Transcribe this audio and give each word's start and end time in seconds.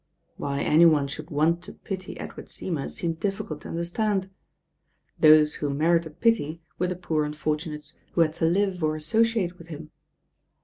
Why 0.35 0.61
any 0.63 0.87
one 0.87 1.07
should 1.07 1.29
want 1.29 1.61
to 1.61 1.73
pity 1.73 2.19
Edward 2.19 2.49
Seymour 2.49 2.89
seemed 2.89 3.19
difficult 3.19 3.61
to 3.61 3.69
understand. 3.69 4.31
Those 5.19 5.53
who 5.61 5.69
merited 5.71 6.19
pity 6.19 6.59
were 6.79 6.87
the 6.87 6.95
poor 6.95 7.23
unfortunates 7.23 7.97
who 8.13 8.21
had 8.21 8.33
to 8.33 8.45
live 8.45 8.83
or 8.83 8.95
associate 8.95 9.59
with 9.59 9.67
him. 9.67 9.91